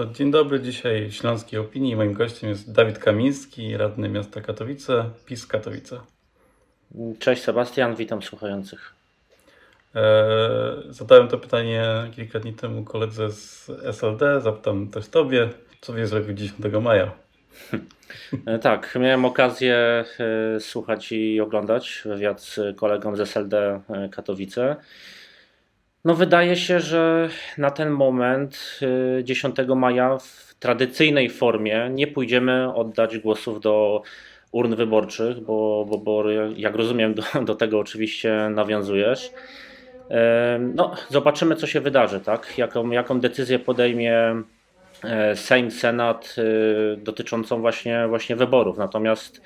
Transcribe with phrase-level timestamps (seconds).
[0.00, 1.96] To dzień dobry, dzisiaj Śląskiej Opinii.
[1.96, 6.00] Moim gościem jest Dawid Kamiński, radny miasta Katowice, PiS Katowice.
[7.18, 8.94] Cześć Sebastian, witam słuchających.
[9.94, 10.02] Eee,
[10.88, 11.84] zadałem to pytanie
[12.16, 15.48] kilka dni temu koledze z SLD, zapytam też Tobie,
[15.80, 17.12] co byś zrobił 10 maja?
[18.46, 20.04] E, Tak, miałem okazję
[20.56, 24.76] e, słuchać i oglądać wywiad z kolegą z SLD e, Katowice.
[26.04, 27.28] No wydaje się, że
[27.58, 28.80] na ten moment
[29.18, 34.02] e, 10 maja w tradycyjnej formie nie pójdziemy oddać głosów do
[34.52, 39.30] urn wyborczych, bo, bo, bo jak rozumiem do, do tego oczywiście nawiązujesz.
[40.74, 42.58] No, zobaczymy, co się wydarzy, tak?
[42.58, 44.42] Jaką, jaką decyzję podejmie
[45.04, 48.78] e, Sejm, Senat e, dotyczącą właśnie, właśnie wyborów.
[48.78, 49.40] Natomiast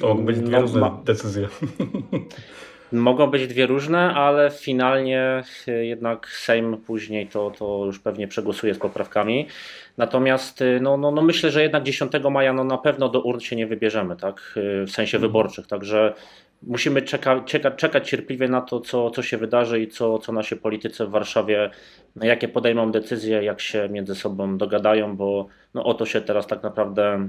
[0.00, 1.48] To mogą być dwie no, różne ma- decyzje.
[2.92, 8.74] mogą być dwie różne, ale finalnie e, jednak Sejm później to, to już pewnie przegłosuje
[8.74, 9.46] z poprawkami.
[9.96, 13.40] Natomiast e, no, no, no myślę, że jednak 10 maja no, na pewno do urn
[13.40, 14.54] się nie wybierzemy, tak?
[14.56, 15.66] E, w sensie wyborczych.
[15.66, 16.14] Także
[16.62, 20.56] musimy czeka, czeka, czekać cierpliwie na to, co, co się wydarzy i co, co nasi
[20.56, 21.70] politycy w Warszawie,
[22.16, 26.62] jakie podejmą decyzje, jak się między sobą dogadają, bo no, o to się teraz tak
[26.62, 27.28] naprawdę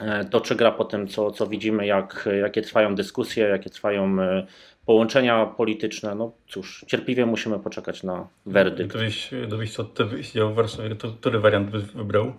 [0.00, 4.46] e, toczy gra po tym, co, co widzimy, jak, jakie trwają dyskusje, jakie trwają e,
[4.86, 6.14] połączenia polityczne.
[6.14, 8.90] No cóż, cierpliwie musimy poczekać na werdykt.
[8.90, 12.32] Gdybyś, gdybyś od ty w Warszawie, to który wariant byś wybrał?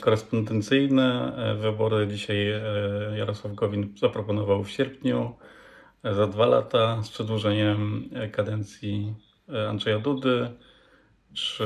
[0.00, 2.60] Korespondencyjne e, wybory dzisiaj e,
[3.18, 5.34] Jarosław Gowin zaproponował w sierpniu
[6.02, 9.14] e, za dwa lata z przedłużeniem kadencji
[9.68, 10.50] Andrzeja Dudy.
[11.34, 11.64] Czy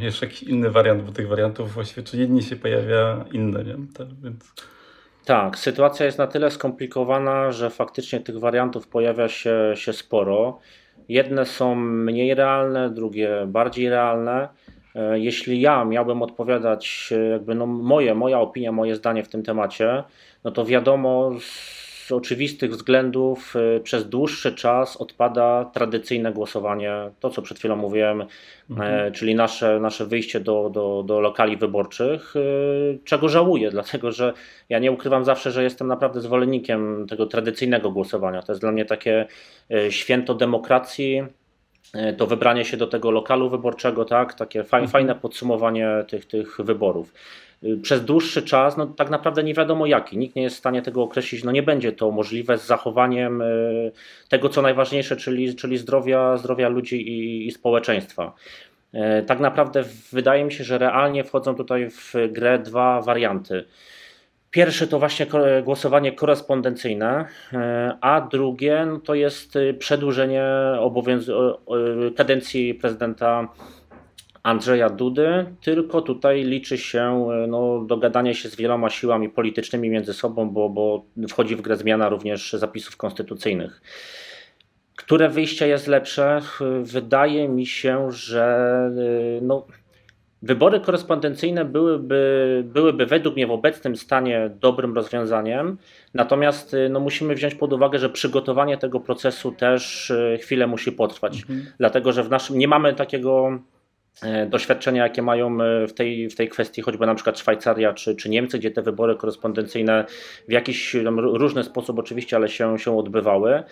[0.00, 3.76] jeszcze jakiś inny wariant, bo tych wariantów właściwie codziennie się pojawia inne, nie?
[3.94, 4.54] Tak, więc
[5.24, 10.58] Tak, sytuacja jest na tyle skomplikowana, że faktycznie tych wariantów pojawia się, się sporo.
[11.08, 14.48] Jedne są mniej realne, drugie bardziej realne.
[14.94, 19.42] E, Jeśli ja miałbym odpowiadać, e, jakby no moje, moja opinia, moje zdanie w tym
[19.42, 20.04] temacie,
[20.44, 27.42] no to wiadomo, z oczywistych względów e, przez dłuższy czas odpada tradycyjne głosowanie, to co
[27.42, 28.24] przed chwilą mówiłem,
[28.80, 32.34] e, czyli nasze, nasze wyjście do, do, do lokali wyborczych,
[33.04, 34.32] czego żałuję, dlatego że
[34.68, 38.42] ja nie ukrywam zawsze, że jestem naprawdę zwolennikiem tego tradycyjnego głosowania.
[38.42, 39.26] To jest dla mnie takie
[39.90, 41.22] święto demokracji,
[42.16, 47.14] to wybranie się do tego lokalu wyborczego, tak, takie faj, fajne podsumowanie tych, tych wyborów.
[47.64, 50.82] Y, Przez dłuższy czas, no tak naprawdę nie wiadomo jaki, nikt nie jest w stanie
[50.82, 53.92] tego określić, no nie będzie to możliwe z zachowaniem y,
[54.28, 58.32] tego, co najważniejsze, czyli, czyli zdrowia, zdrowia ludzi i, i społeczeństwa.
[58.92, 63.64] E, Tak naprawdę wydaje mi się, że realnie wchodzą tutaj w grę dwa warianty.
[64.50, 65.26] Pierwszy to właśnie
[65.64, 70.44] głosowanie korespondencyjne, e, a drugie no to jest y, przedłużenie
[72.16, 73.48] kadencji prezydenta
[74.42, 80.14] Andrzeja Dudy, tylko tutaj liczy się e, no, dogadanie się z wieloma siłami politycznymi między
[80.14, 83.82] sobą, bo, bo wchodzi w grę zmiana również zapisów konstytucyjnych.
[84.96, 86.40] Które wyjście jest lepsze?
[86.82, 88.70] Wydaje mi się, że
[89.38, 89.66] y, no,
[90.42, 95.78] wybory korespondencyjne byłyby, byłyby według mnie w obecnym stanie dobrym rozwiązaniem,
[96.14, 100.92] natomiast y, no, musimy wziąć pod uwagę, że przygotowanie tego procesu też y, chwilę musi
[100.92, 101.42] potrwać,
[101.78, 103.58] dlatego że w naszym nie mamy takiego
[104.22, 105.58] e, doświadczenia, jakie mają
[105.88, 109.16] w tej, w tej kwestii choćby na przykład Szwajcaria czy, czy Niemcy, gdzie te wybory
[109.16, 110.04] korespondencyjne
[110.48, 113.62] w jakiś różny sposób oczywiście, ale się, się odbywały.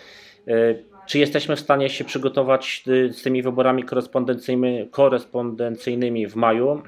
[1.08, 6.82] Czy jesteśmy w stanie się przygotować y, z tymi wyborami korespondencyjnymi, korespondencyjnymi w maju?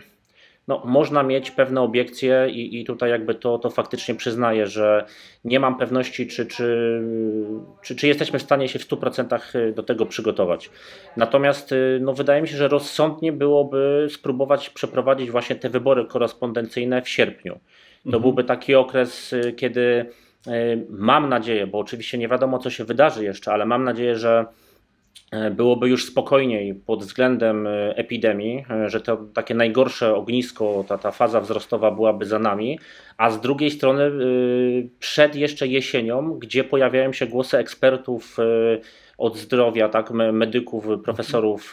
[0.68, 5.04] No, można mieć pewne obiekcje i, i tutaj jakby to, to faktycznie przyznaję, że
[5.44, 7.02] nie mam pewności, czy, czy,
[7.82, 10.70] czy, czy jesteśmy w stanie się w 100% do tego przygotować.
[11.16, 17.02] Natomiast y, no, wydaje mi się, że rozsądnie byłoby spróbować przeprowadzić właśnie te wybory korespondencyjne
[17.02, 17.60] w sierpniu.
[18.10, 20.29] To byłby taki okres, y, kiedy y,
[20.88, 24.46] mam nadzieję, bo oczywiście nie wiadomo, co się wydarzy jeszcze, ale mam nadzieję, że
[25.30, 30.98] e, byłoby już spokojniej pod względem e, epidemii, e, że to takie najgorsze ognisko, ta,
[30.98, 32.78] ta faza wzrostowa byłaby za nami,
[33.16, 34.10] a z drugiej strony
[34.98, 38.36] przed jeszcze jesienią, gdzie pojawiają się głosy ekspertów
[39.18, 41.72] od zdrowia, tak, me- medyków, profesorów,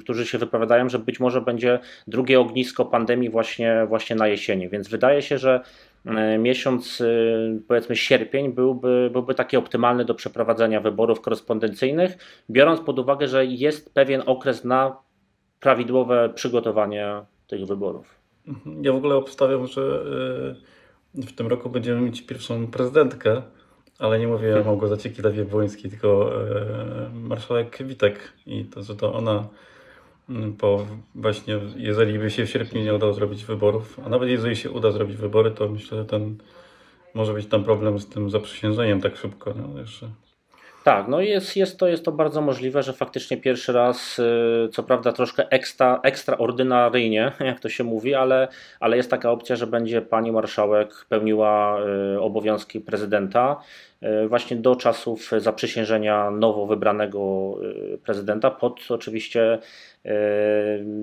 [0.00, 4.68] którzy się wypowiadają, że być może będzie drugie ognisko pandemii właśnie, właśnie na jesieni.
[4.68, 5.95] Więc wydaje się, że e,
[6.38, 12.16] miesiąc y, powiedzmy sierpień byłby, byłby taki optymalny do przeprowadzenia wyborów korespondencyjnych,
[12.50, 14.96] biorąc pod uwagę, że jest pewien okres na
[15.60, 18.14] prawidłowe przygotowanie tych wyborów.
[18.82, 20.04] Ja w ogóle obstawiam, że
[21.14, 23.42] y, w tym roku będziemy mieć pierwszą prezydentkę,
[23.98, 26.30] ale nie mówię o Małgorzacie Kidawie-Błońskiej, tylko
[27.12, 29.48] marszałek Witek i to, że to ona
[30.30, 34.56] mm, po właśnie, jeżeli by się w sierpniu nie udało zrobić wyborów, a nawet jeżeli
[34.56, 36.36] się uda zrobić wybory, to myślę, że ten
[37.14, 40.08] może być tam problem z tym zaprzysiężeniem tak szybko, no jeszcze.
[40.86, 44.82] Tak, no jest, jest, to, jest to bardzo możliwe, że faktycznie pierwszy raz, y, co
[44.82, 48.48] prawda troszkę ekstra, ekstraordynaryjnie, jak to się mówi, ale,
[48.80, 51.80] ale jest taka opcja, że będzie pani marszałek pełniła
[52.14, 53.60] y, obowiązki prezydenta
[54.28, 57.54] właśnie do czasów zaprzysiężenia nowo wybranego
[57.94, 59.58] y, prezydenta pod oczywiście,
[60.06, 60.10] y,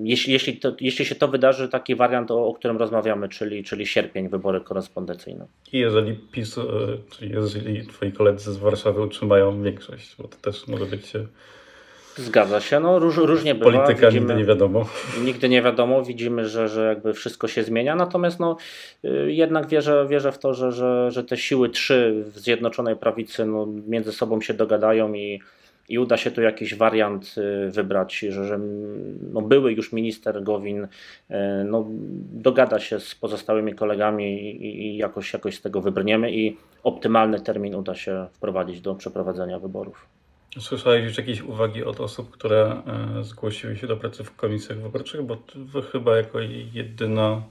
[0.02, 3.86] jeśli, jeśli, to, jeśli się to wydarzy, taki wariant, o, o którym rozmawiamy, czyli, czyli
[3.86, 5.46] sierpień, wybory korespondencyjne.
[5.72, 6.62] I jeżeli PiS, e,
[7.10, 11.26] czyli jeżeli twoi koledzy z Warszawy utrzymają większość, bo to też może być e,
[12.16, 13.64] Zgadza się, no róż, różnie bywa.
[13.64, 14.86] polityka, Widzimy- nigdy nie wiadomo.
[15.24, 18.56] Nigdy nie wiadomo, widzimy, że, że jakby wszystko się zmienia, natomiast no,
[19.04, 23.46] y, jednak wierzę, wierzę w to, że, że, że te siły trzy w Zjednoczonej Prawicy
[23.46, 25.40] no, między sobą się dogadają i,
[25.88, 28.60] i uda się tu jakiś wariant y, wybrać, że, że
[29.32, 30.88] no, były już minister Gowin y,
[31.64, 31.86] no,
[32.32, 37.74] dogada się z pozostałymi kolegami i, i jakoś, jakoś z tego wybrniemy i optymalny termin
[37.74, 40.13] uda się wprowadzić do przeprowadzenia wyborów.
[40.60, 42.82] Słyszałeś już jakieś uwagi od osób, które
[43.18, 46.40] e, zgłosiły się do pracy w komisjach wyborczych, bo wy chyba jako
[46.72, 47.42] jedyna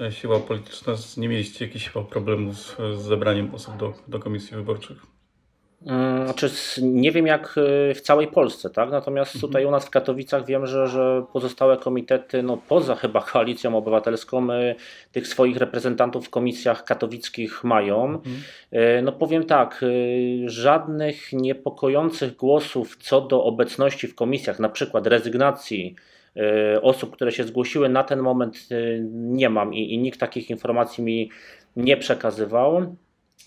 [0.00, 5.13] e, siła polityczna nie mieliście jakichś problemów z, z zebraniem osób do, do komisji wyborczych.
[5.86, 6.50] Mm, Znaczy,
[6.82, 7.54] nie wiem jak
[7.90, 8.90] y, w całej Polsce, tak?
[8.90, 13.76] Natomiast tutaj u nas w Katowicach wiem, że, że pozostałe komitety, no poza chyba koalicją
[13.76, 14.74] obywatelską, y,
[15.12, 18.14] tych swoich reprezentantów w komisjach katowickich mają.
[18.72, 19.84] Y, No powiem tak,
[20.46, 25.94] żadnych niepokojących głosów co do obecności w komisjach, na przykład rezygnacji
[26.82, 28.68] osób, które się zgłosiły na ten moment
[29.12, 31.30] nie mam i, i nikt takich informacji mi
[31.76, 32.96] nie przekazywał.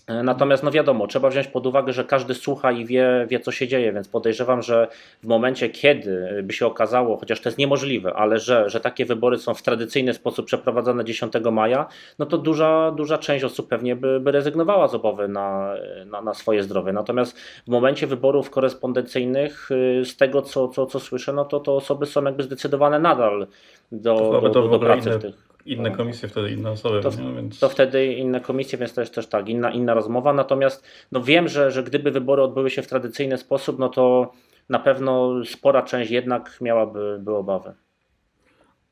[0.08, 3.52] E, Natomiast no wiadomo, trzeba wziąć pod uwagę, że każdy słucha i wie, wie co
[3.52, 4.88] się dzieje, więc podejrzewam, że
[5.22, 9.38] w momencie, kiedy by się okazało, chociaż to jest niemożliwe, ale że, że takie wybory
[9.38, 11.86] są w tradycyjny sposób przeprowadzane 10 maja,
[12.18, 15.74] no to duża, duża część osób pewnie by, by rezygnowała z obawy na,
[16.06, 16.92] na, na swoje zdrowie.
[16.92, 19.68] Natomiast w momencie wyborów korespondencyjnych,
[20.04, 23.46] z tego co, co, co słyszę, no to, to osoby są jakby zdecydowane nadal
[23.92, 25.47] do, chyba do, do, do pracy w tych.
[25.68, 25.96] Inne No.
[25.96, 27.34] komisje, wtedy inne osoby, To- nie?
[27.34, 30.32] więc To wtedy inne komisje, więc to jest też tak, inna, inna rozmowa.
[30.32, 34.32] Natomiast no wiem, że, że gdyby wybory odbyły się w tradycyjny sposób, no to
[34.68, 37.74] na pewno spora część jednak miałaby by obawy.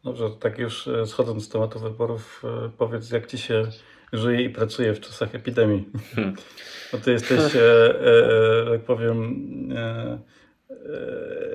[0.04, 3.62] dobrze, tak już e, schodząc z tematu wyborów, e, powiedz jak ci się
[4.12, 5.84] żyje i pracuje w czasach epidemii.
[6.14, 6.34] Hmm.
[6.92, 7.60] Bo ty jesteś, e,
[8.00, 9.18] e, tak powiem,
[9.76, 10.18] e, e,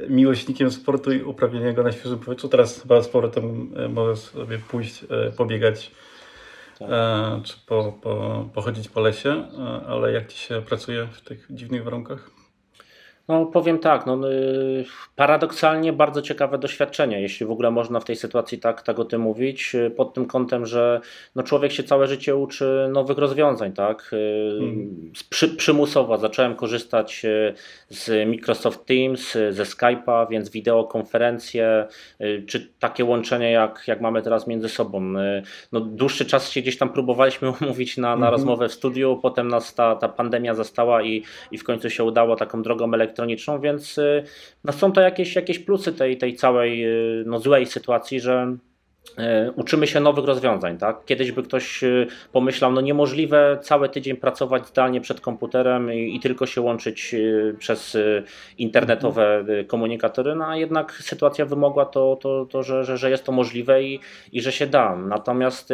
[0.09, 2.49] miłośnikiem sportu i uprawiania go na świeżym powietrzu.
[2.49, 5.91] Teraz chyba z powrotem e, możesz sobie pójść, e, pobiegać
[6.79, 6.89] Tak.
[6.91, 11.47] e, czy po, po, pochodzić po lesie, e, ale jak ci się pracuje w tych
[11.49, 12.40] dziwnych warunkach?
[13.27, 14.85] No powiem tak, no, y,
[15.15, 19.21] paradoksalnie bardzo ciekawe doświadczenie, jeśli w ogóle można w tej sytuacji tak, tak o tym
[19.21, 21.01] mówić, y, pod tym kątem, że
[21.35, 24.11] no, człowiek się całe życie uczy nowych rozwiązań, tak?
[25.15, 27.25] Z Przy, przymusowo zacząłem korzystać
[27.89, 31.87] z Microsoft Teams, ze Skype'a, więc wideokonferencje,
[32.47, 35.13] czy takie łączenie jak, jak mamy teraz między sobą.
[35.71, 38.31] No, dłuższy czas się gdzieś tam próbowaliśmy umówić na, na Mhm.
[38.31, 42.35] rozmowę w studiu, potem nas ta, ta pandemia zastała i, i w końcu się udało
[42.35, 43.10] taką drogą elektroniczną,
[43.59, 44.23] więc y,
[44.63, 48.57] no są to jakieś, jakieś plusy tej, tej całej y, no, złej sytuacji, że
[49.55, 50.77] uczymy się nowych rozwiązań.
[50.77, 51.05] Tak?
[51.05, 56.19] Kiedyś by ktoś y, pomyślał, no niemożliwe cały tydzień pracować zdalnie przed komputerem i, i
[56.19, 57.97] tylko się łączyć y, przez
[58.57, 63.23] internetowe y, komunikatory, no a jednak sytuacja wymogła to, to, to że, że, że jest
[63.23, 63.99] to możliwe i,
[64.31, 64.95] i że się da.
[64.95, 65.73] Natomiast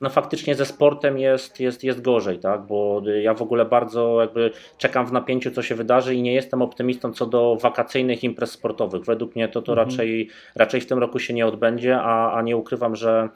[0.00, 2.62] no faktycznie ze sportem jest, jest, jest gorzej, tak?
[2.62, 6.62] bo ja w ogóle bardzo jakby czekam w napięciu, co się wydarzy i nie jestem
[6.62, 9.04] optymistą co do wakacyjnych imprez sportowych.
[9.04, 9.88] Według mnie to, to Mhm.
[9.88, 13.28] raczej, raczej w tym roku się nie odbędzie, a, a nie ukrywam, że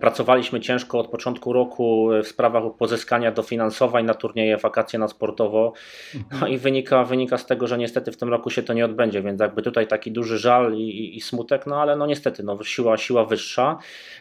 [0.00, 5.72] Pracowaliśmy ciężko od początku roku w sprawach pozyskania dofinansowań na turnieje, wakacje na sportowo.
[6.40, 9.22] No i wynika, wynika z tego, że niestety w tym roku się to nie odbędzie,
[9.22, 12.62] więc jakby tutaj taki duży żal i, i, i smutek, no ale no niestety, no
[12.62, 13.78] siła, siła wyższa.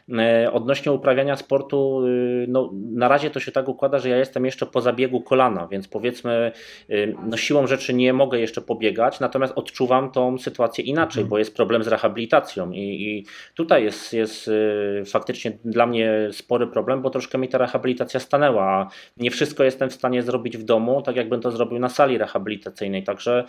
[0.10, 4.46] E, Odnośnie uprawiania sportu, y, no na razie to się tak układa, że ja jestem
[4.46, 6.52] jeszcze po zabiegu kolana, więc powiedzmy,
[6.90, 11.30] y, no siłą rzeczy nie mogę jeszcze pobiegać, natomiast odczuwam tą sytuację inaczej, Mhm.
[11.30, 13.26] bo jest problem z rehabilitacją i, i
[13.56, 18.90] tutaj jest, jest y, faktycznie dla mnie spory problem, bo troszkę mi ta rehabilitacja stanęła,
[19.18, 23.04] nie wszystko jestem w stanie zrobić w domu, tak jakbym to zrobił na sali rehabilitacyjnej,
[23.04, 23.44] także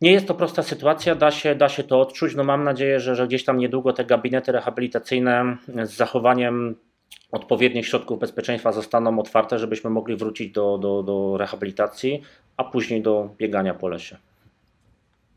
[0.00, 2.34] nie jest to prosta sytuacja, da się, da się to odczuć.
[2.34, 6.74] No mam nadzieję, że, że gdzieś tam niedługo te gabinety rehabilitacyjne z zachowaniem
[7.32, 12.22] odpowiednich środków bezpieczeństwa zostaną otwarte, żebyśmy mogli wrócić do, do, do rehabilitacji,
[12.56, 14.16] a później do biegania po lesie.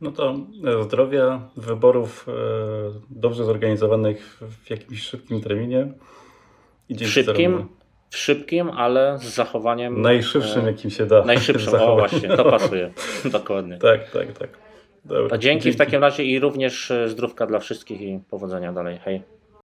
[0.02, 0.36] No to
[0.80, 2.32] e, zdrowia, wyborów e,
[3.10, 5.88] dobrze zorganizowanych w jakimś szybkim terminie.
[6.90, 7.66] I dzięki szybkim, temu-
[8.10, 10.02] w szybkim, ale z zachowaniem.
[10.02, 11.26] Najszybszym, e, jakim się da.
[11.26, 12.92] Najszybszym, o właśnie, to pasuje.
[13.32, 13.78] Dokładnie.
[13.78, 14.50] Tak, tak, tak.
[15.06, 18.98] Dobra, To dzięki w takim razie i również e, zdrówka dla wszystkich i powodzenia dalej.
[18.98, 19.22] Hej.